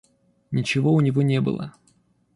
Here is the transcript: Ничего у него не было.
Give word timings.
Ничего 0.49 0.93
у 0.95 1.01
него 1.01 1.21
не 1.21 1.39
было. 1.41 1.75